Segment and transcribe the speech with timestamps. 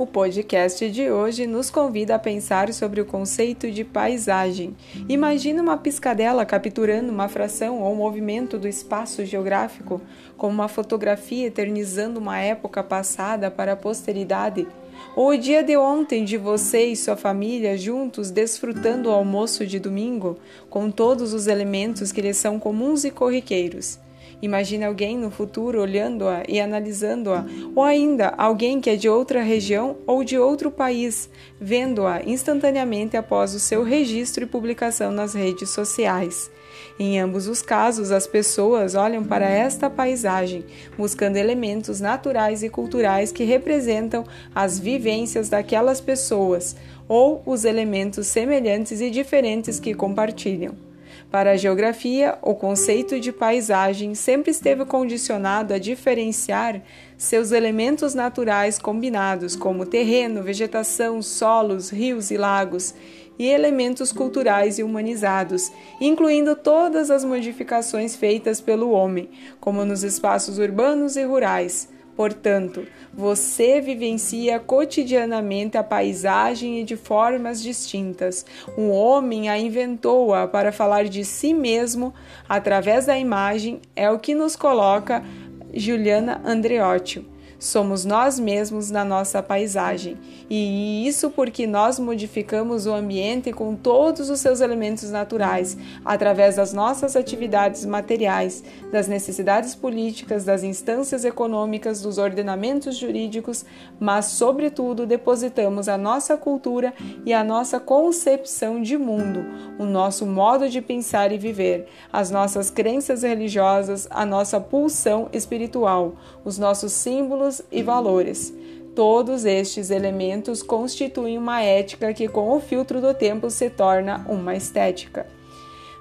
[0.00, 4.74] O podcast de hoje nos convida a pensar sobre o conceito de paisagem.
[5.10, 10.00] Imagina uma piscadela capturando uma fração ou movimento do espaço geográfico,
[10.38, 14.66] como uma fotografia eternizando uma época passada para a posteridade.
[15.14, 19.78] Ou o dia de ontem de você e sua família juntos desfrutando o almoço de
[19.78, 20.38] domingo,
[20.70, 23.98] com todos os elementos que lhes são comuns e corriqueiros.
[24.42, 27.44] Imagine alguém no futuro olhando-a e analisando-a,
[27.74, 31.28] ou ainda alguém que é de outra região ou de outro país,
[31.60, 36.50] vendo-a instantaneamente após o seu registro e publicação nas redes sociais.
[36.98, 40.64] Em ambos os casos, as pessoas olham para esta paisagem,
[40.96, 44.24] buscando elementos naturais e culturais que representam
[44.54, 46.76] as vivências daquelas pessoas
[47.08, 50.89] ou os elementos semelhantes e diferentes que compartilham.
[51.30, 56.82] Para a geografia, o conceito de paisagem sempre esteve condicionado a diferenciar
[57.16, 62.94] seus elementos naturais combinados, como terreno, vegetação, solos, rios e lagos,
[63.38, 70.58] e elementos culturais e humanizados, incluindo todas as modificações feitas pelo homem, como nos espaços
[70.58, 78.44] urbanos e rurais Portanto, você vivencia cotidianamente a paisagem e de formas distintas.
[78.76, 82.12] Um homem a inventou-a para falar de si mesmo
[82.48, 85.24] através da imagem, é o que nos coloca
[85.72, 87.26] Juliana Andreotti.
[87.60, 90.16] Somos nós mesmos na nossa paisagem,
[90.48, 96.72] e isso porque nós modificamos o ambiente com todos os seus elementos naturais, através das
[96.72, 103.66] nossas atividades materiais, das necessidades políticas, das instâncias econômicas, dos ordenamentos jurídicos,
[104.00, 106.94] mas, sobretudo, depositamos a nossa cultura
[107.26, 109.44] e a nossa concepção de mundo,
[109.78, 116.14] o nosso modo de pensar e viver, as nossas crenças religiosas, a nossa pulsão espiritual,
[116.42, 118.54] os nossos símbolos e valores.
[118.94, 124.54] Todos estes elementos constituem uma ética que, com o filtro do tempo, se torna uma
[124.54, 125.26] estética.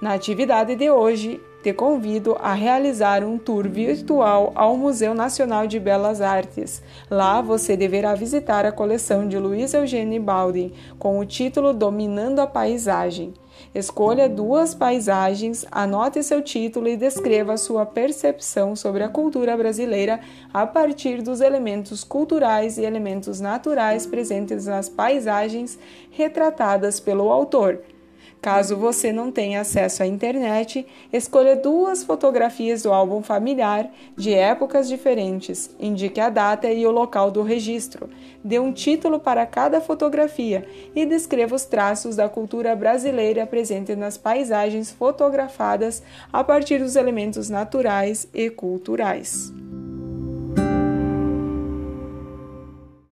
[0.00, 5.80] Na atividade de hoje, te convido a realizar um tour virtual ao Museu Nacional de
[5.80, 6.80] Belas Artes.
[7.10, 12.46] Lá você deverá visitar a coleção de Luiz Eugênio Baldin com o título Dominando a
[12.46, 13.34] Paisagem.
[13.74, 20.20] Escolha duas paisagens, anote seu título e descreva sua percepção sobre a cultura brasileira
[20.54, 25.76] a partir dos elementos culturais e elementos naturais presentes nas paisagens
[26.12, 27.80] retratadas pelo autor.
[28.40, 34.88] Caso você não tenha acesso à internet, escolha duas fotografias do álbum familiar de épocas
[34.88, 38.08] diferentes, indique a data e o local do registro,
[38.44, 40.64] dê um título para cada fotografia
[40.94, 47.50] e descreva os traços da cultura brasileira presentes nas paisagens fotografadas a partir dos elementos
[47.50, 49.52] naturais e culturais.